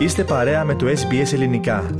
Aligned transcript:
Είστε 0.00 0.24
παρέα 0.24 0.64
με 0.64 0.74
το 0.74 0.86
SBS 0.86 1.32
Ελληνικά. 1.32 1.90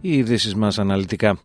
Οι 0.00 0.16
ειδήσεις 0.16 0.54
μας 0.54 0.78
αναλυτικά. 0.78 1.38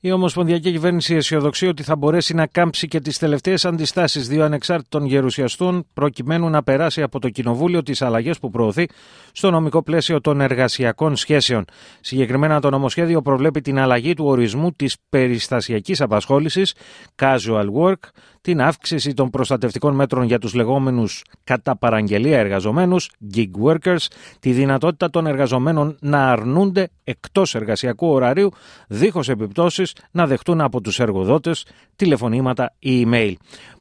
Η 0.00 0.10
Ομοσπονδιακή 0.12 0.70
Κυβέρνηση 0.72 1.14
αισιοδοξεί 1.14 1.66
ότι 1.66 1.82
θα 1.82 1.96
μπορέσει 1.96 2.34
να 2.34 2.46
κάμψει 2.46 2.88
και 2.88 3.00
τις 3.00 3.18
τελευταίες 3.18 3.64
αντιστάσεις 3.64 4.28
δύο 4.28 4.44
ανεξάρτητων 4.44 5.04
γερουσιαστών, 5.04 5.86
προκειμένου 5.94 6.48
να 6.48 6.62
περάσει 6.62 7.02
από 7.02 7.18
το 7.20 7.28
Κοινοβούλιο 7.28 7.82
τις 7.82 8.02
αλλαγές 8.02 8.38
που 8.38 8.50
προωθεί 8.50 8.86
στο 9.32 9.50
νομικό 9.50 9.82
πλαίσιο 9.82 10.20
των 10.20 10.40
εργασιακών 10.40 11.16
σχέσεων. 11.16 11.64
Συγκεκριμένα, 12.00 12.60
το 12.60 12.70
νομοσχέδιο 12.70 13.22
προβλέπει 13.22 13.60
την 13.60 13.78
αλλαγή 13.78 14.14
του 14.14 14.24
ορισμού 14.24 14.72
της 14.72 14.96
περιστασιακής 15.08 16.00
απασχόλησης, 16.00 16.74
casual 17.22 17.66
work, 17.80 18.00
την 18.40 18.60
αύξηση 18.60 19.14
των 19.14 19.30
προστατευτικών 19.30 19.94
μέτρων 19.94 20.24
για 20.24 20.38
τους 20.38 20.54
λεγόμενους 20.54 21.24
κατά 21.44 21.76
παραγγελία 21.76 22.38
εργαζομένους, 22.38 23.10
gig 23.34 23.50
workers, 23.64 24.06
τη 24.40 24.52
δυνατότητα 24.52 25.10
των 25.10 25.26
εργαζομένων 25.26 25.96
να 26.00 26.30
αρνούνται 26.30 26.88
εκτός 27.04 27.54
εργασιακού 27.54 28.08
ωραρίου, 28.08 28.52
δίχως 28.88 29.28
επιπτώσεις 29.28 29.95
να 30.10 30.26
δεχτούν 30.26 30.60
από 30.60 30.80
τους 30.80 31.00
εργοδότες 31.00 31.66
τηλεφωνήματα 31.96 32.74
ή 32.78 33.06
email. 33.06 33.32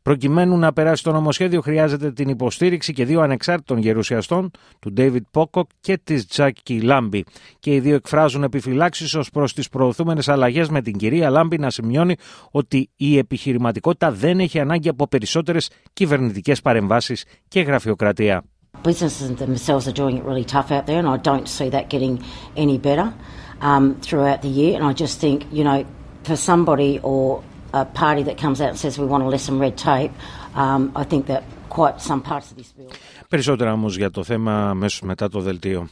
Προκειμένου 0.01 0.57
να 0.57 0.73
περάσει 0.73 1.03
το 1.03 1.11
νομοσχέδιο, 1.11 1.61
χρειάζεται 1.61 2.11
την 2.11 2.29
υποστήριξη 2.29 2.93
και 2.93 3.05
δύο 3.05 3.21
ανεξάρτητων 3.21 3.77
γερουσιαστών, 3.77 4.51
του 4.79 4.93
David 4.97 5.21
Pocock 5.31 5.67
και 5.79 5.99
της 6.03 6.27
Τζάκη 6.27 6.81
Λάμπη. 6.81 7.23
Και 7.59 7.73
οι 7.73 7.79
δύο 7.79 7.95
εκφράζουν 7.95 8.43
επιφυλάξεις 8.43 9.13
ως 9.15 9.29
προς 9.29 9.53
τις 9.53 9.69
προωθούμενες 9.69 10.29
αλλαγές, 10.29 10.69
με 10.69 10.81
την 10.81 10.97
κυρία 10.97 11.29
Λάμπη 11.29 11.57
να 11.57 11.69
σημειώνει 11.69 12.15
ότι 12.51 12.89
η 12.95 13.17
επιχειρηματικότητα 13.17 14.11
δεν 14.11 14.39
έχει 14.39 14.59
ανάγκη 14.59 14.89
από 14.89 15.07
περισσότερες 15.07 15.69
κυβερνητικές 15.93 16.61
παρεμβάσεις 16.61 17.25
και 17.47 17.61
γραφειοκρατία. 17.61 18.43
Businesses 18.83 19.29
themselves 19.45 19.87
are 19.87 19.97
doing 20.03 20.17
it 20.17 20.23
really 20.23 20.43
tough 20.43 20.69
out 20.71 20.85
there, 20.85 20.99
and 20.99 21.07
I 21.07 21.17
don't 21.17 21.47
see 21.47 21.69
that 21.69 21.89
getting 21.89 22.21
any 22.55 22.77
better 22.77 23.13
um, 23.61 23.95
throughout 24.01 24.41
the 24.41 24.49
year. 24.59 24.75
And 24.75 24.83
I 24.83 24.93
just 25.03 25.19
think, 25.19 25.37
you 25.51 25.63
know, 25.63 25.85
for 26.24 26.36
somebody 26.36 27.00
or 27.02 27.42
a 27.72 27.84
party 27.84 28.22
that 28.28 28.36
comes 28.44 28.60
out 28.60 28.70
and 28.70 28.78
says 28.78 28.98
we 28.98 29.06
want 29.06 29.22
to 29.24 29.28
lessen 29.28 29.58
red 29.58 29.76
tape, 29.76 30.12
um, 30.54 30.82
I 30.94 31.04
think 31.04 31.26
that 31.26 31.42
quite 31.68 32.00
some 32.00 32.20
parts 32.30 32.50
of 32.50 32.56
this 32.56 32.72
bill. 32.76 32.90
Περισσότερα 33.28 33.72
όμως 33.72 33.96
για 33.96 34.10
το 34.10 34.24
θέμα 34.24 34.68
αμέσως 34.70 35.00
μετά 35.00 35.28
το 35.28 35.40
δελτίο. 35.40 35.88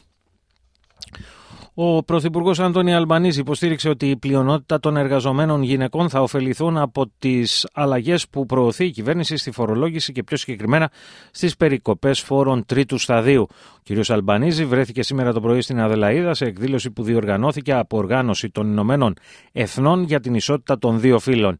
Ο 1.76 2.02
Πρωθυπουργός 2.02 2.60
Αντώνη 2.60 2.94
Αλμπανίζη 2.94 3.40
υποστήριξε 3.40 3.88
ότι 3.88 4.10
η 4.10 4.16
πλειονότητα 4.16 4.80
των 4.80 4.96
εργαζομένων 4.96 5.62
γυναικών 5.62 6.08
θα 6.08 6.22
ωφεληθούν 6.22 6.78
από 6.78 7.10
τις 7.18 7.68
αλλαγές 7.72 8.28
που 8.28 8.46
προωθεί 8.46 8.84
η 8.84 8.90
κυβέρνηση 8.90 9.36
στη 9.36 9.50
φορολόγηση 9.50 10.12
και 10.12 10.22
πιο 10.22 10.36
συγκεκριμένα 10.36 10.90
στις 11.30 11.56
περικοπές 11.56 12.20
φόρων 12.20 12.64
τρίτου 12.66 12.98
σταδίου. 12.98 13.46
Ο 13.90 13.94
κ. 13.94 14.10
Αλμπανίζη 14.10 14.64
βρέθηκε 14.64 15.02
σήμερα 15.02 15.32
το 15.32 15.40
πρωί 15.40 15.60
στην 15.60 15.80
Αδελαίδα 15.80 16.34
σε 16.34 16.44
εκδήλωση 16.44 16.90
που 16.90 17.02
διοργανώθηκε 17.02 17.72
από 17.72 17.96
οργάνωση 17.96 18.50
των 18.50 18.70
Ηνωμένων 18.70 19.14
Εθνών 19.52 20.02
για 20.02 20.20
την 20.20 20.34
ισότητα 20.34 20.78
των 20.78 21.00
δύο 21.00 21.18
φύλων. 21.18 21.56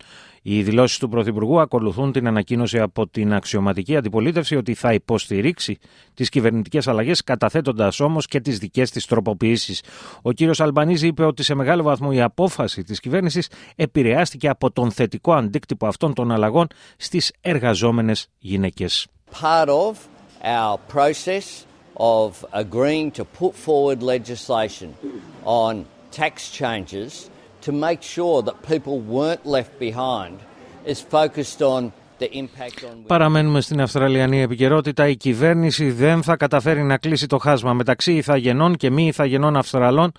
Οι 0.47 0.62
δηλώσεις 0.62 0.98
του 0.98 1.09
Πρωθυπουργού 1.09 1.61
ακολουθούν 1.61 2.12
την 2.12 2.27
ανακοίνωση 2.27 2.78
από 2.78 3.09
την 3.09 3.34
αξιωματική 3.34 3.97
αντιπολίτευση 3.97 4.56
ότι 4.56 4.75
θα 4.75 4.92
υποστηρίξει 4.92 5.78
τις 6.14 6.28
κυβερνητικές 6.28 6.89
αλλαγές, 6.89 7.25
καταθέτοντας 7.25 8.00
όμως 8.00 8.27
και 8.27 8.41
τις 8.41 8.59
δικές 8.59 8.91
της 8.91 9.06
τροποποιήσεις. 9.06 9.83
Ο 10.22 10.33
κύριος 10.33 10.61
Αλμπανίζη 10.61 11.06
είπε 11.06 11.25
ότι 11.25 11.42
σε 11.42 11.55
μεγάλο 11.55 11.83
βαθμό 11.83 12.09
η 12.12 12.20
απόφαση 12.20 12.83
της 12.83 13.00
κυβέρνησης 13.00 13.48
επηρεάστηκε 13.77 14.48
από 14.48 14.70
τον 14.70 14.91
θετικό 14.91 15.33
αντίκτυπο 15.33 15.87
αυτών 15.87 16.15
των 16.15 16.33
αλλαγών 16.33 16.67
στις 16.97 17.33
εργαζόμενες 17.41 18.28
γυναίκες. 18.39 19.06
Part 19.42 19.69
of 19.69 19.94
our 20.43 20.78
process 20.94 21.44
of 21.97 22.31
agreeing 22.53 23.11
to 23.11 23.25
put 23.41 23.55
forward 23.66 24.03
legislation 24.03 24.88
on 25.44 25.84
tax 26.21 26.34
changes 26.61 27.34
to 27.64 27.72
make 27.72 28.02
sure 28.02 28.42
that 28.42 28.62
people 28.62 29.00
weren't 29.00 29.47
left 29.47 29.78
behind 29.78 30.38
is 30.84 31.00
focused 31.00 31.62
on 31.62 31.92
Παραμένουμε 33.06 33.60
στην 33.60 33.80
Αυστραλιανή 33.80 34.41
επικαιρότητα. 34.41 35.08
Η 35.08 35.16
κυβέρνηση 35.16 35.91
δεν 35.91 36.22
θα 36.22 36.36
καταφέρει 36.36 36.82
να 36.82 36.98
κλείσει 36.98 37.26
το 37.26 37.38
χάσμα 37.38 37.72
μεταξύ 37.72 38.12
ηθαγενών 38.12 38.76
και 38.76 38.91
μη 38.91 39.06
ηθαγενών 39.06 39.56
Αυστραλών 39.56 40.12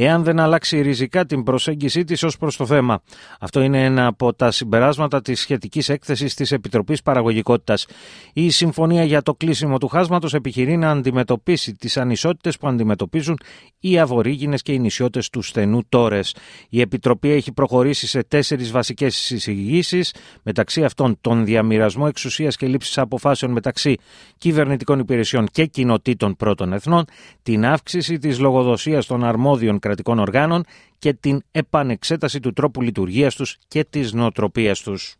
εάν 0.00 0.22
δεν 0.22 0.40
αλλάξει 0.40 0.80
ριζικά 0.80 1.26
την 1.26 1.42
προσέγγιση 1.42 2.04
της 2.04 2.22
ως 2.22 2.36
προς 2.36 2.56
το 2.56 2.66
θέμα. 2.66 3.02
Αυτό 3.40 3.60
είναι 3.60 3.84
ένα 3.84 4.06
από 4.06 4.34
τα 4.34 4.50
συμπεράσματα 4.50 5.20
της 5.20 5.40
σχετικής 5.40 5.88
έκθεσης 5.88 6.34
της 6.34 6.52
Επιτροπής 6.52 7.02
Παραγωγικότητας. 7.02 7.86
Η 8.32 8.50
Συμφωνία 8.50 9.04
για 9.04 9.22
το 9.22 9.34
κλείσιμο 9.34 9.78
του 9.78 9.88
χάσματος 9.88 10.34
επιχειρεί 10.34 10.76
να 10.76 10.90
αντιμετωπίσει 10.90 11.74
τις 11.74 11.96
ανισότητες 11.96 12.58
που 12.58 12.68
αντιμετωπίζουν 12.68 13.38
οι 13.80 13.98
αβορήγινες 13.98 14.62
και 14.62 14.72
οι 14.72 14.78
νησιώτες 14.78 15.30
του 15.30 15.42
στενού 15.42 15.82
τόρες. 15.88 16.34
Η 16.68 16.80
Επιτροπή 16.80 17.30
έχει 17.30 17.52
προχωρήσει 17.52 18.06
σε 18.06 18.22
τέσσερις 18.22 18.70
βασικές 18.70 19.16
συζητήσεις, 19.16 20.14
μεταξύ 20.42 20.84
αυτών 20.84 21.18
τον 21.38 21.46
διαμοιρασμό 21.46 22.04
εξουσίας 22.08 22.56
και 22.56 22.66
λήψης 22.66 22.98
αποφάσεων 22.98 23.52
μεταξύ 23.52 23.96
κυβερνητικών 24.38 24.98
υπηρεσιών 24.98 25.46
και 25.46 25.66
κοινοτήτων 25.66 26.36
πρώτων 26.36 26.72
εθνών, 26.72 27.04
την 27.42 27.66
αύξηση 27.66 28.18
της 28.18 28.38
λογοδοσίας 28.38 29.06
των 29.06 29.24
αρμόδιων 29.24 29.78
κρατικών 29.78 30.18
οργάνων 30.18 30.64
και 30.98 31.12
την 31.12 31.42
επανεξέταση 31.50 32.40
του 32.40 32.52
τρόπου 32.52 32.82
λειτουργίας 32.82 33.34
τους 33.34 33.56
και 33.68 33.84
της 33.84 34.12
νοοτροπίας 34.12 34.80
τους. 34.80 35.16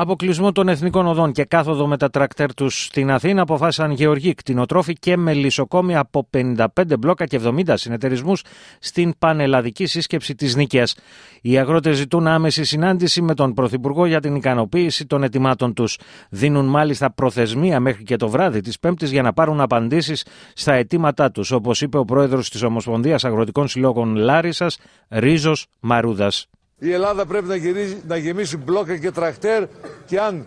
Αποκλεισμό 0.00 0.52
των 0.52 0.68
εθνικών 0.68 1.06
οδών 1.06 1.32
και 1.32 1.44
κάθοδο 1.44 1.86
με 1.86 1.96
τα 1.96 2.10
τρακτέρ 2.10 2.54
τους 2.54 2.84
στην 2.84 3.10
Αθήνα 3.10 3.42
αποφάσισαν 3.42 3.90
γεωργοί, 3.90 4.34
κτηνοτρόφοι 4.34 4.92
και 4.92 5.16
μελισσοκόμοι 5.16 5.96
από 5.96 6.28
55 6.36 6.64
μπλόκα 6.98 7.26
και 7.26 7.40
70 7.44 7.62
συνεταιρισμούς 7.74 8.42
στην 8.78 9.14
πανελλαδική 9.18 9.86
σύσκεψη 9.86 10.34
της 10.34 10.56
Νίκαιας. 10.56 10.96
Οι 11.42 11.58
αγρότες 11.58 11.96
ζητούν 11.96 12.26
άμεση 12.26 12.64
συνάντηση 12.64 13.22
με 13.22 13.34
τον 13.34 13.54
Πρωθυπουργό 13.54 14.06
για 14.06 14.20
την 14.20 14.34
ικανοποίηση 14.34 15.06
των 15.06 15.22
ετοιμάτων 15.22 15.74
τους. 15.74 15.98
Δίνουν 16.30 16.66
μάλιστα 16.66 17.12
προθεσμία 17.12 17.80
μέχρι 17.80 18.02
και 18.02 18.16
το 18.16 18.28
βράδυ 18.28 18.60
της 18.60 18.78
Πέμπτης 18.78 19.10
για 19.10 19.22
να 19.22 19.32
πάρουν 19.32 19.60
απαντήσεις 19.60 20.26
στα 20.54 20.72
αιτήματά 20.72 21.30
τους, 21.30 21.50
όπως 21.50 21.80
είπε 21.80 21.98
ο 21.98 22.04
πρόεδρος 22.04 22.50
της 22.50 22.62
Ομοσπονδίας 22.62 23.24
Αγροτικών 23.24 23.68
Συλλόγων 23.68 24.14
Λάρισας, 24.14 24.78
Ρίζος 25.08 25.66
Μαρούδας. 25.80 26.46
Η 26.78 26.92
Ελλάδα 26.92 27.26
πρέπει 27.26 27.46
να, 27.46 27.56
γυρίσει, 27.56 28.02
να 28.06 28.16
γεμίσει 28.16 28.56
μπλόκα 28.56 28.96
και 28.96 29.10
τραχτέρ 29.10 29.64
και 30.06 30.20
αν 30.20 30.46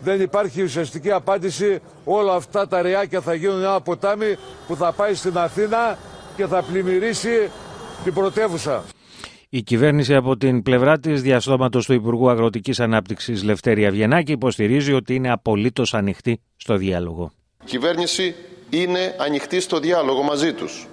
δεν 0.00 0.20
υπάρχει 0.20 0.62
ουσιαστική 0.62 1.10
απάντηση 1.10 1.78
όλα 2.04 2.34
αυτά 2.34 2.68
τα 2.68 2.82
ρεάκια 2.82 3.20
θα 3.20 3.34
γίνουν 3.34 3.58
ένα 3.58 3.80
ποτάμι 3.80 4.36
που 4.66 4.76
θα 4.76 4.92
πάει 4.92 5.14
στην 5.14 5.38
Αθήνα 5.38 5.98
και 6.36 6.46
θα 6.46 6.62
πλημμυρίσει 6.62 7.50
την 8.04 8.14
πρωτεύουσα. 8.14 8.84
Η 9.48 9.62
κυβέρνηση 9.62 10.14
από 10.14 10.36
την 10.36 10.62
πλευρά 10.62 10.98
της 10.98 11.22
διαστόματος 11.22 11.86
του 11.86 11.92
Υπουργού 11.92 12.30
Αγροτικής 12.30 12.80
Ανάπτυξης 12.80 13.42
Λευτέρη 13.42 13.86
Αυγενάκη 13.86 14.32
υποστηρίζει 14.32 14.92
ότι 14.92 15.14
είναι 15.14 15.30
απολύτως 15.32 15.94
ανοιχτή 15.94 16.40
στο 16.56 16.76
διάλογο. 16.76 17.30
Η 17.62 17.64
κυβέρνηση 17.64 18.34
είναι 18.70 19.16
ανοιχτή 19.18 19.60
στο 19.60 19.78
διάλογο 19.78 20.22
μαζί 20.22 20.52
τους. 20.52 20.86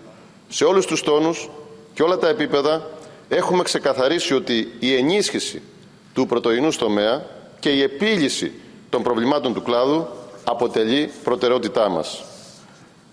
Σε 0.48 0.64
όλους 0.64 0.86
τους 0.86 1.04
τόνους 1.04 1.50
και 1.94 2.04
όλα 2.04 2.18
τα 2.18 2.28
επίπεδα 2.28 2.90
έχουμε 3.30 3.64
ξεκαθαρίσει 3.64 4.34
ότι 4.34 4.74
η 4.80 4.96
ενίσχυση 4.96 5.62
του 6.14 6.26
πρωτοεινού 6.26 6.70
τομέα 6.70 7.26
και 7.60 7.70
η 7.70 7.82
επίλυση 7.82 8.52
των 8.90 9.04
προβλημάτων 9.04 9.54
του 9.54 9.62
κλάδου 9.62 10.08
αποτελεί 10.44 11.12
προτεραιότητά 11.24 11.90
μας. 11.90 12.24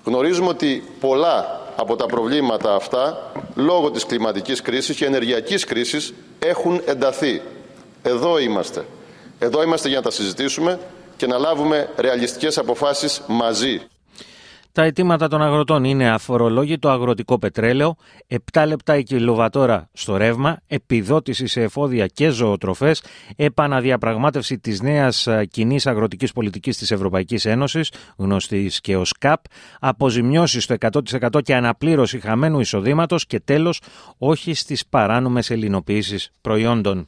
Γνωρίζουμε 0.05 0.49
ότι 0.49 0.85
πολλά 1.01 1.61
από 1.77 1.97
τα 1.97 2.07
προβλήματα 2.07 2.75
αυτά, 2.75 3.33
λόγω 3.55 3.91
της 3.91 4.07
κλιματικής 4.07 4.63
κρίσης 4.63 4.97
και 4.97 5.05
ενεργειακής 5.05 5.65
κρίσης, 5.65 6.15
έχουν 6.39 6.83
ενταθεί. 6.85 7.43
Εδώ 8.03 8.39
είμαστε. 8.39 8.85
Εδώ 9.39 9.63
είμαστε 9.63 9.89
για 9.89 9.97
να 9.97 10.03
τα 10.03 10.11
συζητήσουμε 10.11 10.79
και 11.17 11.27
να 11.27 11.39
λάβουμε 11.39 11.89
ρεαλιστικές 11.97 12.59
αποφάσεις 12.59 13.23
μαζί. 13.27 13.81
Τα 14.75 14.83
αιτήματα 14.83 15.29
των 15.29 15.43
αγροτών 15.43 15.85
είναι 15.85 16.11
αφορολόγητο 16.11 16.89
αγροτικό 16.89 17.39
πετρέλαιο, 17.39 17.97
7 18.53 18.65
λεπτά 18.67 18.97
η 18.97 19.03
κιλοβατόρα 19.03 19.89
στο 19.93 20.17
ρεύμα, 20.17 20.61
επιδότηση 20.67 21.47
σε 21.47 21.63
εφόδια 21.63 22.07
και 22.07 22.29
ζωοτροφές, 22.29 23.03
επαναδιαπραγμάτευση 23.37 24.59
της 24.59 24.81
νέας 24.81 25.29
κοινής 25.51 25.87
αγροτικής 25.87 26.33
πολιτικής 26.33 26.77
της 26.77 26.91
Ευρωπαϊκής 26.91 27.45
Ένωσης, 27.45 27.93
γνωστής 28.17 28.81
και 28.81 28.97
ως 28.97 29.15
ΚΑΠ, 29.19 29.41
αποζημιώσεις 29.81 30.65
στο 30.65 30.75
100% 30.75 31.41
και 31.43 31.55
αναπλήρωση 31.55 32.21
χαμένου 32.21 32.61
εισοδήματος 32.61 33.27
και 33.27 33.41
τέλος 33.41 33.81
όχι 34.19 34.55
στις 34.55 34.87
παράνομες 34.87 35.51
ελληνοποιήσεις 35.51 36.31
προϊόντων. 36.41 37.07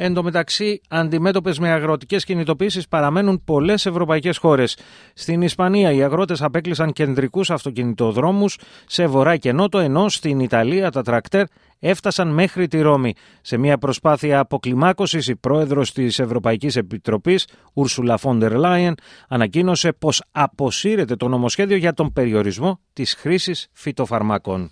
Εν 0.00 0.14
τω 0.14 0.22
μεταξύ, 0.22 0.80
αντιμέτωπες 0.88 1.58
με 1.58 1.70
αγροτικές 1.70 2.24
κινητοποίησεις 2.24 2.88
παραμένουν 2.88 3.44
πολλές 3.44 3.86
ευρωπαϊκές 3.86 4.36
χώρες. 4.36 4.78
Στην 5.14 5.42
Ισπανία, 5.42 5.92
οι 5.92 6.02
αγρότες 6.02 6.42
απέκλεισαν 6.42 6.92
κεντρικούς 6.92 7.50
αυτοκινητοδρόμους 7.50 8.58
σε 8.86 9.06
βορρά 9.06 9.36
και 9.36 9.52
νότο, 9.52 9.78
ενώ 9.78 10.08
στην 10.08 10.40
Ιταλία 10.40 10.90
τα 10.90 11.02
τρακτέρ 11.02 11.44
έφτασαν 11.78 12.28
μέχρι 12.28 12.68
τη 12.68 12.80
Ρώμη. 12.80 13.14
Σε 13.40 13.56
μια 13.56 13.78
προσπάθεια 13.78 14.38
αποκλιμάκωσης 14.38 15.28
η 15.28 15.36
πρόεδρος 15.36 15.92
της 15.92 16.18
Ευρωπαϊκής 16.18 16.76
Επιτροπής, 16.76 17.46
Ούρσουλα 17.72 18.16
Φόντερ 18.16 18.52
Λάιεν, 18.52 18.94
ανακοίνωσε 19.28 19.92
πως 19.92 20.22
αποσύρεται 20.32 21.16
το 21.16 21.28
νομοσχέδιο 21.28 21.76
για 21.76 21.92
τον 21.92 22.12
περιορισμό 22.12 22.80
της 22.92 23.14
χρήσης 23.14 23.68
φυτοφαρμάκων. 23.72 24.70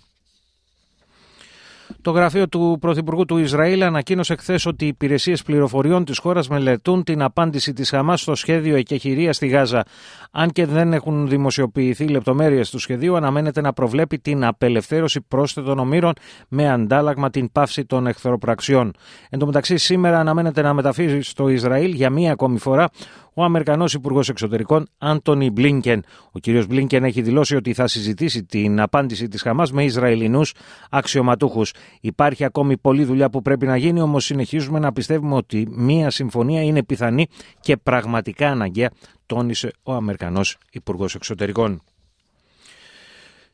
Το 2.07 2.13
γραφείο 2.13 2.47
του 2.47 2.77
Πρωθυπουργού 2.81 3.25
του 3.25 3.37
Ισραήλ 3.37 3.83
ανακοίνωσε 3.83 4.35
χθες 4.35 4.65
ότι 4.65 4.85
οι 4.85 4.87
υπηρεσίες 4.87 5.41
πληροφοριών 5.41 6.05
της 6.05 6.17
χώρας 6.17 6.47
μελετούν 6.47 7.03
την 7.03 7.21
απάντηση 7.21 7.73
της 7.73 7.89
Χαμάς 7.89 8.21
στο 8.21 8.35
σχέδιο 8.35 8.75
εκεχηρίας 8.75 9.35
στη 9.35 9.47
Γάζα. 9.47 9.85
Αν 10.31 10.49
και 10.49 10.65
δεν 10.65 10.93
έχουν 10.93 11.27
δημοσιοποιηθεί 11.27 12.07
λεπτομέρειες 12.07 12.69
του 12.69 12.79
σχεδίου, 12.79 13.15
αναμένεται 13.15 13.61
να 13.61 13.73
προβλέπει 13.73 14.19
την 14.19 14.45
απελευθέρωση 14.45 15.21
πρόσθετων 15.21 15.79
ομήρων 15.79 16.13
με 16.47 16.69
αντάλλαγμα 16.69 17.29
την 17.29 17.51
πάυση 17.51 17.85
των 17.85 18.07
εχθροπραξιών. 18.07 18.93
Εν 19.29 19.39
τω 19.39 19.45
μεταξύ, 19.45 19.77
σήμερα 19.77 20.19
αναμένεται 20.19 20.61
να 20.61 20.73
μεταφύγει 20.73 21.21
στο 21.21 21.49
Ισραήλ 21.49 21.93
για 21.93 22.09
μία 22.09 22.31
ακόμη 22.31 22.59
φορά 22.59 22.89
ο 23.37 23.43
Αμερικανός 23.43 23.93
Υπουργός 23.93 24.29
Εξωτερικών 24.29 24.87
Άντωνι 24.97 25.51
Μπλίνκεν. 25.51 26.03
Ο 26.31 26.39
κ. 26.39 26.65
Μπλίνκεν 26.67 27.03
έχει 27.03 27.21
δηλώσει 27.21 27.55
ότι 27.55 27.73
θα 27.73 27.87
συζητήσει 27.87 28.43
την 28.43 28.79
απάντηση 28.81 29.27
της 29.27 29.41
Χαμάς 29.41 29.71
με 29.71 29.83
Ισραηλινούς 29.83 30.53
αξιωματούχους. 30.89 31.73
Υπάρχει 32.01 32.43
ακόμη 32.43 32.77
πολλή 32.77 33.03
δουλειά 33.03 33.29
που 33.29 33.41
πρέπει 33.41 33.65
να 33.65 33.77
γίνει, 33.77 34.01
όμως 34.01 34.25
συνεχίζουμε 34.25 34.79
να 34.79 34.93
πιστεύουμε 34.93 35.35
ότι 35.35 35.67
μία 35.71 36.09
συμφωνία 36.09 36.61
είναι 36.61 36.83
πιθανή 36.83 37.27
και 37.59 37.77
πραγματικά 37.77 38.49
αναγκαία, 38.49 38.91
τόνισε 39.25 39.71
ο 39.83 39.93
Αμερικανός 39.93 40.57
Υπουργός 40.71 41.15
Εξωτερικών. 41.15 41.81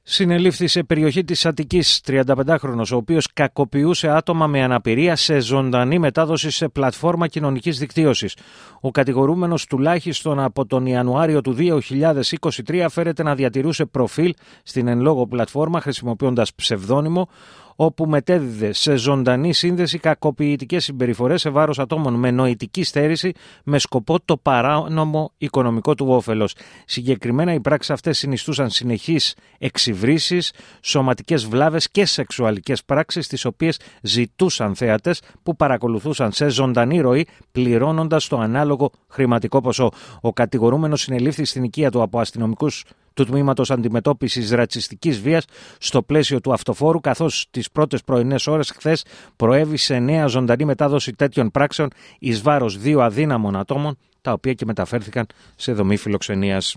Συνελήφθη 0.06 0.68
σε 0.68 0.84
περιοχή 0.84 1.24
της 1.24 1.45
Αττικής 1.45 2.01
35χρονος, 2.07 2.92
ο 2.94 2.95
οποίος 2.95 3.34
κακοποιούσε 3.34 4.10
άτομα 4.10 4.48
με 4.48 4.63
αναπηρία 4.63 5.16
σε 5.16 5.40
ζωντανή 5.40 6.00
μετάδοση 6.00 6.51
σε 6.51 6.68
πλατφόρμα 6.68 7.28
κοινωνικής 7.28 7.80
δικτύωσης. 7.80 8.36
Ο 8.81 8.92
κατηγορούμενος 8.92 9.66
τουλάχιστον 9.66 10.40
από 10.40 10.66
τον 10.66 10.86
Ιανουάριο 10.86 11.42
του 11.42 11.54
2023 11.54 12.86
φέρεται 12.90 13.24
να 13.24 13.36
διατηρούσε 13.36 13.86
προφίλ 13.86 14.34
στην 14.63 14.88
εν 14.88 15.01
λόγω 15.01 15.28
πλατφόρμα 15.28 15.81
χρησιμοποιώντας 15.81 16.54
ψευδόνυμο, 16.54 17.30
όπου 17.75 18.05
μετέδιδε 18.05 18.73
σε 18.73 18.95
ζωντανή 18.95 19.53
σύνδεση 19.53 19.97
κακοποιητικές 19.97 20.83
συμπεριφορές 20.83 21.41
σε 21.41 21.49
βάρος 21.49 21.79
ατόμων 21.79 22.13
με 22.13 22.31
νοητική 22.31 22.83
στέρηση 22.83 23.31
με 23.63 23.79
σκοπό 23.79 24.19
το 24.25 24.37
παράνομο 24.37 25.31
οικονομικό 25.37 25.95
του 25.95 26.05
όφελος. 26.09 26.55
Συγκεκριμένα, 26.85 27.53
οι 27.53 27.59
πράξεις 27.59 27.91
αυτές 27.91 28.17
συνιστούσαν 28.17 28.69
συνεχείς 28.69 29.35
εξυβρήσεις, 29.57 30.53
σωματικές 30.81 31.45
βλάβες 31.45 31.89
και 31.89 32.05
σεξουαλικές 32.05 32.83
πράξεις, 32.83 33.27
τις 33.27 33.45
οποίες 33.45 33.79
ζητούσαν 34.01 34.75
θέατε 34.75 35.15
που 35.43 35.55
παρακολουθούσαν 35.55 36.31
σε 36.31 36.49
ζωντανή 36.49 36.99
ροή, 36.99 37.27
πληρώνοντας 37.51 38.27
το 38.27 38.37
ανάλογο 38.37 38.91
χρηματικό 39.07 39.61
ποσό. 39.61 39.91
Ο 40.21 40.33
κατηγορούμενος 40.33 41.01
συνελήφθη 41.01 41.45
στην 41.45 41.63
οικία 41.63 41.91
του 41.91 42.01
από 42.01 42.19
αστυνομικούς 42.19 42.83
του 43.13 43.25
Τμήματος 43.25 43.71
Αντιμετώπισης 43.71 44.51
Ρατσιστικής 44.51 45.19
Βίας 45.19 45.45
στο 45.77 46.01
πλαίσιο 46.01 46.42
του 46.42 46.54
αυτοφόρου, 46.54 47.00
καθώς 47.00 47.48
τις 47.51 47.71
πρώτες 47.71 48.04
πρωινές 48.04 48.48
ώρες 48.48 48.69
χθες 48.69 49.06
προέβη 49.36 49.77
σε 49.77 50.00
νέα 50.00 50.27
ζωντανή 50.27 50.65
μετάδοση 50.65 51.13
τέτοιων 51.13 51.51
πράξεων 51.51 51.89
εις 52.19 52.42
βάρος 52.42 52.77
δύο 52.77 53.01
αδύναμων 53.01 53.56
ατόμων, 53.56 53.98
τα 54.21 54.31
οποία 54.31 54.54
και 54.54 54.65
μεταφέρθηκαν 54.65 55.25
σε 55.56 55.74
δομή 55.74 55.98
φιλοξενίας. 55.98 56.75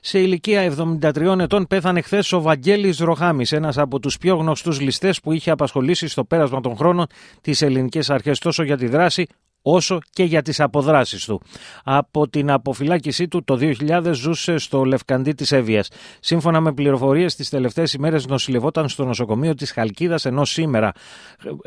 Σε 0.00 0.18
ηλικία 0.18 0.62
73 0.62 1.38
ετών 1.38 1.66
πέθανε 1.66 2.00
χθες 2.00 2.32
ο 2.32 2.40
Βαγγέλης 2.40 2.98
Ροχάμης, 2.98 3.52
ένας 3.52 3.78
από 3.78 4.00
τους 4.00 4.18
πιο 4.18 4.36
γνωστούς 4.36 4.80
ληστές 4.80 5.20
που 5.20 5.32
είχε 5.32 5.50
απασχολήσει 5.50 6.08
στο 6.08 6.24
πέρασμα 6.24 6.60
των 6.60 6.76
χρόνων 6.76 7.06
τις 7.40 7.62
ελληνικές 7.62 8.10
αρχές 8.10 8.38
τόσο 8.38 8.62
για 8.62 8.76
τη 8.76 8.86
δράση 8.86 9.26
όσο 9.62 9.98
και 10.10 10.24
για 10.24 10.42
τις 10.42 10.60
αποδράσεις 10.60 11.24
του. 11.24 11.42
Από 11.84 12.28
την 12.28 12.50
αποφυλάκησή 12.50 13.28
του 13.28 13.44
το 13.44 13.58
2000 13.60 14.10
ζούσε 14.12 14.58
στο 14.58 14.84
Λευκαντή 14.84 15.34
της 15.34 15.52
Εύβοιας. 15.52 15.88
Σύμφωνα 16.20 16.60
με 16.60 16.72
πληροφορίες 16.72 17.34
τις 17.34 17.48
τελευταίες 17.48 17.92
ημέρες 17.92 18.26
νοσηλευόταν 18.26 18.88
στο 18.88 19.04
νοσοκομείο 19.04 19.54
της 19.54 19.72
Χαλκίδας 19.72 20.24
ενώ 20.24 20.44
σήμερα, 20.44 20.92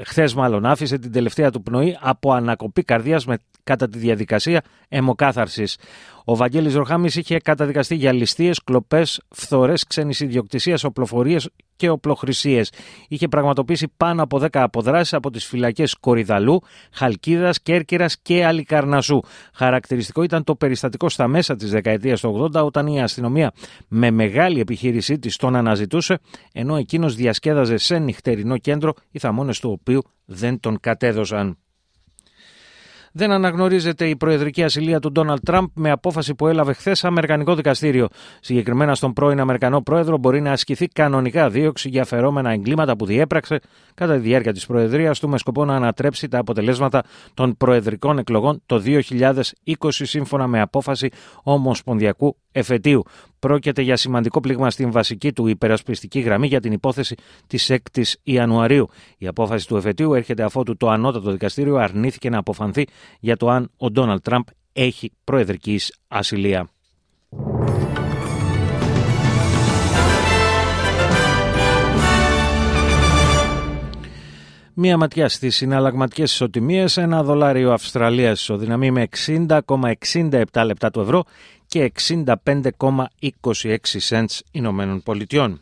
χθες 0.04 0.34
μάλλον 0.34 0.66
άφησε 0.66 0.98
την 0.98 1.12
τελευταία 1.12 1.52
του 1.52 1.62
πνοή 1.62 1.98
από 2.00 2.34
ανακοπή 2.34 2.84
καρδιάς 2.84 3.26
με, 3.26 3.38
κατά 3.64 3.88
τη 3.88 3.98
διαδικασία 3.98 4.62
αιμοκάθαρσης. 4.90 5.78
Ο 6.26 6.36
Βαγγέλης 6.36 6.76
Ροχάμης 6.76 7.16
είχε 7.16 7.38
καταδικαστεί 7.38 7.96
για 7.96 8.12
ληστείες, 8.12 8.64
κλοπές, 8.64 9.22
φθορές 9.30 9.84
ξένης 9.84 10.20
ιδιοκτησίας, 10.20 10.84
οπλοφορίες 10.84 11.50
και 11.76 11.90
οπλοχρησίες. 11.90 12.72
Είχε 13.08 13.28
πραγματοποιήσει 13.28 13.88
πάνω 13.98 14.24
από 14.24 14.40
10 14.40 14.48
αποδράσεις 14.52 15.14
από 15.14 15.30
τις 15.30 15.46
φυλακές 15.46 15.96
Κορυδαλού, 16.00 16.62
Χαλκίδας, 16.92 17.62
Κέρκυρας 17.84 18.18
και 18.22 18.46
Αλικαρνασού. 18.46 19.20
Χαρακτηριστικό 19.54 20.24
ήταν 20.24 20.44
το 20.44 20.56
περιστατικό 20.56 21.10
στα 21.10 21.28
μέσα 21.28 21.56
της 21.56 21.72
δεκαετίας 21.72 22.22
του 22.22 22.50
80 22.54 22.64
όταν 22.66 22.88
η 22.88 23.02
αστυνομία 23.02 23.52
με 23.88 24.12
μεγάλη 24.12 24.60
επιχείρησή 24.60 25.20
της 25.20 25.36
τον 25.36 25.56
αναζητούσε 25.56 26.20
ενώ 26.54 26.76
εκείνος 26.76 27.16
διασκέδαζε 27.16 27.78
σε 27.78 27.98
νυχτερινό 27.98 28.58
κέντρο 28.58 28.94
οι 29.12 29.20
θαμώνες 29.20 29.60
του 29.60 29.78
οποίου 29.80 30.02
δεν 30.26 30.60
τον 30.60 30.80
κατέδωσαν. 30.80 31.58
Δεν 33.12 33.32
αναγνωρίζεται 33.32 34.08
η 34.08 34.16
προεδρική 34.16 34.64
ασυλία 34.64 35.00
του 35.00 35.12
Ντόναλτ 35.12 35.44
Τραμπ 35.44 35.68
με 35.74 35.92
απόφαση 35.92 36.36
που 36.36 36.48
έλαβε 36.48 36.74
χθες 36.74 37.04
Αμερικανικό 37.04 37.56
δικαστήριο. 37.56 38.08
Συγκεκριμένα 38.40 38.96
στον 38.96 39.14
πρώην 39.14 39.40
Αμερικανό 39.40 39.82
πρόεδρο 39.82 40.18
μπορεί 40.18 40.42
να 40.42 40.52
ασκηθεί 40.52 40.88
κανονικά 40.88 41.50
δίωξη 41.50 41.90
για 41.90 42.06
φερόμενα 42.06 42.52
εγκλήματα 42.52 42.96
που 42.96 43.06
διέπραξε 43.06 43.60
κατά 43.94 44.14
τη 44.14 44.20
διάρκεια 44.20 44.54
της 44.54 44.66
προεδρίας 44.66 45.20
του 45.20 45.30
με 45.30 45.38
σκοπό 45.38 45.66
να 45.66 45.76
ανατρέψει 45.76 46.28
τα 46.28 46.40
αποτελέσματα 46.40 47.04
των 47.34 47.58
προεδρικών 47.58 48.18
εκλογών 48.18 48.62
το 48.66 48.82
2020 48.86 49.04
σύμφωνα 49.90 50.48
με 50.48 50.62
απόφαση 50.62 51.10
Ομοσπονδιακού 51.44 52.38
εφετείου. 52.52 53.04
Πρόκειται 53.40 53.82
για 53.82 53.96
σημαντικό 53.96 54.40
πλήγμα 54.40 54.70
στην 54.70 54.92
βασική 54.92 55.34
του 55.34 55.48
υπερασπιστική 55.48 56.20
γραμμή 56.20 56.48
για 56.48 56.60
την 56.60 56.72
υπόθεση 56.72 57.16
της 57.48 57.72
6η 57.72 58.04
Ιανουαρίου. 58.24 58.90
Η 59.18 59.28
απόφαση 59.28 59.68
του 59.68 59.78
εφετείου 59.78 60.14
έρχεται 60.14 60.44
αφότου 60.44 60.78
το 60.78 60.90
ανώτατο 60.90 61.32
δικαστήριο 61.32 61.76
αρνήθηκε 61.76 62.30
να 62.30 62.38
αποφανθεί 62.38 62.88
για 63.20 63.38
το 63.38 63.50
αν 63.50 63.72
ο 63.78 63.92
Ντόναλτ 63.92 64.24
Τραμπ 64.24 64.44
έχει 64.74 65.12
προεδρικής 65.24 65.96
ασυλία. 66.08 66.70
Μία 74.74 74.98
ματιά 74.98 75.30
στις 75.30 75.56
συναλλαγματικές 75.56 76.32
ισοτιμίες. 76.32 76.98
Ένα 76.98 77.24
δολάριο 77.24 77.72
Αυστραλίας 77.72 78.42
ισοδυναμεί 78.42 78.92
με 78.92 79.08
60,67 79.28 80.44
λεπτά 80.66 80.92
του 80.92 81.00
ευρώ 81.00 81.24
και 81.72 81.92
65,26 82.08 83.78
cents 84.10 84.40
Ηνωμένων 84.52 85.04
Πολιτειών. 85.04 85.62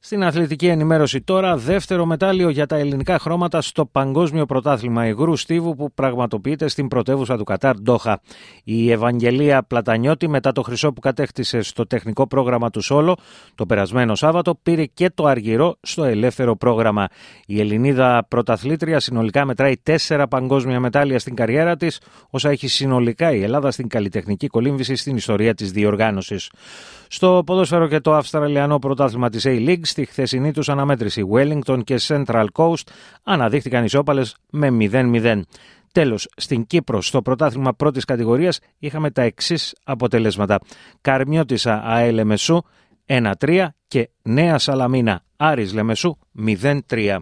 Στην 0.00 0.24
αθλητική 0.24 0.66
ενημέρωση 0.66 1.20
τώρα, 1.20 1.56
δεύτερο 1.56 2.06
μετάλλιο 2.06 2.48
για 2.48 2.66
τα 2.66 2.76
ελληνικά 2.76 3.18
χρώματα 3.18 3.60
στο 3.60 3.86
Παγκόσμιο 3.86 4.46
Πρωτάθλημα 4.46 5.06
Υγρού 5.06 5.36
Στίβου 5.36 5.74
που 5.74 5.92
πραγματοποιείται 5.92 6.68
στην 6.68 6.88
πρωτεύουσα 6.88 7.36
του 7.36 7.44
Κατάρ, 7.44 7.80
Ντόχα. 7.80 8.20
Η 8.64 8.90
Ευαγγελία 8.90 9.62
Πλατανιώτη, 9.62 10.28
μετά 10.28 10.52
το 10.52 10.62
χρυσό 10.62 10.92
που 10.92 11.00
κατέκτησε 11.00 11.62
στο 11.62 11.86
τεχνικό 11.86 12.26
πρόγραμμα 12.26 12.70
του 12.70 12.80
Σόλο 12.80 13.16
το 13.54 13.66
περασμένο 13.66 14.14
Σάββατο, 14.14 14.58
πήρε 14.62 14.84
και 14.84 15.10
το 15.14 15.24
αργυρό 15.24 15.76
στο 15.80 16.04
ελεύθερο 16.04 16.56
πρόγραμμα. 16.56 17.06
Η 17.46 17.60
Ελληνίδα 17.60 18.26
πρωταθλήτρια 18.28 19.00
συνολικά 19.00 19.44
μετράει 19.44 19.76
τέσσερα 19.76 20.28
παγκόσμια 20.28 20.80
μετάλλια 20.80 21.18
στην 21.18 21.34
καριέρα 21.34 21.76
της, 21.76 22.00
όσα 22.30 22.50
έχει 22.50 22.68
συνολικά 22.68 23.32
η 23.32 23.42
Ελλάδα 23.42 23.70
στην 23.70 23.88
καλλιτεχνική 23.88 24.46
κολύμβηση 24.46 24.96
στην 24.96 25.16
ιστορία 25.16 25.54
της 25.54 25.72
διοργάνωσης. 25.72 26.50
Στο 27.10 27.42
ποδόσφαιρο 27.46 27.88
και 27.88 28.00
το 28.00 28.14
Αυστραλιανό 28.14 28.78
πρωτάθλημα 28.78 29.28
της 29.28 29.44
A-League, 29.46 29.80
στη 29.88 30.04
χθεσινή 30.04 30.52
τους 30.52 30.68
αναμέτρηση 30.68 31.22
Wellington 31.32 31.80
και 31.84 32.00
Central 32.00 32.46
Coast 32.52 32.82
αναδείχθηκαν 33.22 33.84
ισόπαλες 33.84 34.36
με 34.50 34.68
0-0. 34.70 35.42
Τέλος, 35.92 36.28
στην 36.36 36.66
Κύπρο, 36.66 37.02
στο 37.02 37.22
πρωτάθλημα 37.22 37.74
πρώτης 37.74 38.04
κατηγορίας, 38.04 38.58
είχαμε 38.78 39.10
τα 39.10 39.22
εξής 39.22 39.74
αποτελέσματα. 39.84 40.58
Καρμιώτησα 41.00 41.82
ΑΕ 41.84 42.10
Λεμεσού 42.10 42.60
1-3 43.06 43.74
και 43.88 44.10
Νέα 44.22 44.58
Σαλαμίνα 44.58 45.22
Άρης 45.36 45.72
Λεμεσού 45.72 46.18
0-3. 46.32 47.18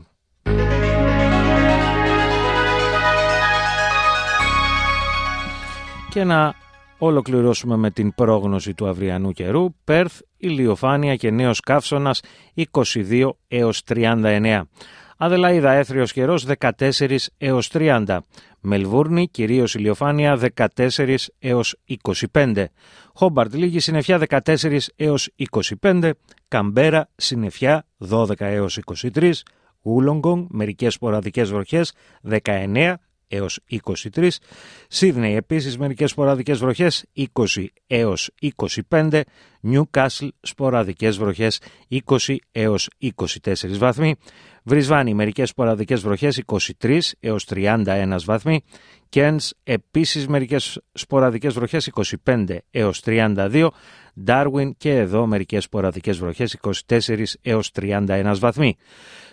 Και 6.11 6.25
να 6.25 6.55
ολοκληρώσουμε 6.99 7.77
με 7.77 7.91
την 7.91 8.15
πρόγνωση 8.15 8.75
του 8.75 8.89
αυριανού 8.89 9.33
καιρού. 9.33 9.75
Πέρθ, 9.85 10.21
ηλιοφάνεια 10.37 11.17
και 11.17 11.31
νέος 11.31 11.61
καύσωνας 11.61 12.21
22 12.55 13.31
έως 13.49 13.83
39. 13.85 14.63
Αδελαίδα 15.17 15.73
έθριος 15.73 16.13
καιρός 16.13 16.45
14 16.45 17.17
έως 17.39 17.69
30. 17.73 18.19
Μελβούρνη 18.61 19.29
κυρίως 19.29 19.75
ηλιοφάνεια 19.75 20.37
14 20.37 21.17
έως 21.39 21.77
25. 22.33 22.65
Χόμπαρτ 23.15 23.55
λίγη 23.55 23.81
συννεφιά 23.81 24.19
14 24.29 24.79
έως 24.97 25.31
25. 25.81 26.11
Καμπέρα 26.49 27.09
συννεφιά 27.17 27.87
12 28.11 28.33
έως 28.39 28.79
23. 29.15 29.33
Ούλογκονγκ 29.83 30.47
μερικές 30.49 30.95
σποραδικές 30.95 31.51
βροχές 31.51 31.93
19 32.23 32.95
έως 33.29 33.61
23. 33.67 34.29
Σίδνεϊ 34.89 35.35
επίσης 35.35 35.79
μερικές 35.79 36.11
σποραδικές 36.11 36.59
βροχές 36.59 37.05
20 37.13 37.67
έως 37.87 38.31
25. 38.91 39.21
Νιούκασλ 39.67 40.27
σποραδικές 40.41 41.19
βροχές 41.19 41.61
20 41.89 42.37
έως 42.53 42.89
24 42.99 43.79
βαθμοί. 43.79 44.15
Βρισβάνη 44.63 45.15
μερικές 45.15 45.49
σποραδικές 45.49 46.01
βροχές 46.01 46.43
23 46.81 47.01
έως 47.21 47.45
31 47.45 48.17
βαθμοί. 48.25 48.63
Κένς 49.09 49.53
επίσης 49.63 50.29
μερικές 50.29 50.81
σποραδικές 50.93 51.55
βροχές 51.55 51.91
25 52.25 52.59
έως 52.71 53.01
32. 53.05 53.69
Ντάρουιν 54.23 54.77
και 54.77 54.97
εδώ 54.97 55.27
μερικές 55.27 55.65
σποραδικές 55.65 56.19
βροχές 56.19 56.59
24 56.87 57.37
έως 57.43 57.71
31 57.73 58.35
βαθμοί. 58.39 58.77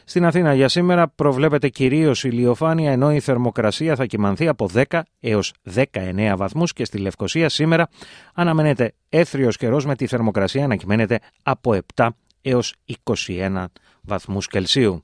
Στην 0.05 0.25
Αθήνα 0.25 0.53
για 0.53 0.67
σήμερα 0.67 1.07
προβλέπεται 1.07 1.69
κυρίως 1.69 2.23
ηλιοφάνεια 2.23 2.91
ενώ 2.91 3.13
η 3.13 3.19
θερμοκρασία 3.19 3.95
θα 3.95 4.05
κυμανθεί 4.05 4.47
από 4.47 4.69
10 4.73 5.01
έως 5.19 5.53
19 5.75 6.33
βαθμούς 6.37 6.73
και 6.73 6.85
στη 6.85 6.97
Λευκοσία 6.97 7.49
σήμερα 7.49 7.89
αναμένεται 8.33 8.93
έθριος 9.09 9.57
καιρός 9.57 9.85
με 9.85 9.95
τη 9.95 10.07
θερμοκρασία 10.07 10.22
να 10.67 10.75
κυμαίνεται 10.75 11.19
από 11.43 11.77
7 11.95 12.07
έως 12.41 12.75
21 13.03 13.65
βαθμούς 14.01 14.47
Κελσίου. 14.47 15.03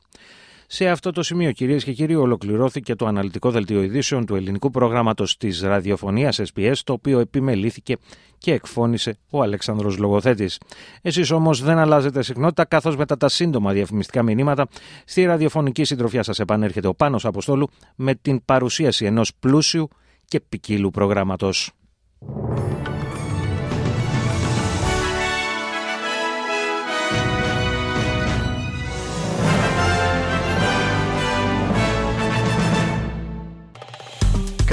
Σε 0.71 0.89
αυτό 0.89 1.11
το 1.11 1.23
σημείο, 1.23 1.51
κυρίες 1.51 1.83
και 1.83 1.93
κύριοι, 1.93 2.15
ολοκληρώθηκε 2.15 2.95
το 2.95 3.05
αναλυτικό 3.05 3.51
δελτίο 3.51 3.81
ειδήσεων 3.81 4.25
του 4.25 4.35
ελληνικού 4.35 4.69
προγράμματος 4.69 5.37
της 5.37 5.61
ραδιοφωνίας 5.61 6.41
SPS, 6.53 6.73
το 6.83 6.93
οποίο 6.93 7.19
επιμελήθηκε 7.19 7.97
και 8.37 8.53
εκφώνησε 8.53 9.17
ο 9.29 9.41
Αλέξανδρος 9.41 9.97
Λογοθέτης. 9.97 10.59
Εσείς 11.01 11.31
όμως 11.31 11.61
δεν 11.61 11.77
αλλάζετε 11.77 12.21
συχνότητα, 12.21 12.65
καθώς 12.65 12.95
μετά 12.95 13.17
τα 13.17 13.29
σύντομα 13.29 13.71
διαφημιστικά 13.73 14.23
μηνύματα, 14.23 14.67
στη 15.05 15.25
ραδιοφωνική 15.25 15.83
συντροφιά 15.83 16.23
σας 16.23 16.39
επανέρχεται 16.39 16.87
ο 16.87 16.93
Πάνος 16.93 17.25
Αποστόλου 17.25 17.69
με 17.95 18.15
την 18.15 18.45
παρουσίαση 18.45 19.05
ενός 19.05 19.31
πλούσιου 19.39 19.87
και 20.25 20.39
ποικίλου 20.39 20.89
προγράμματος. 20.89 21.71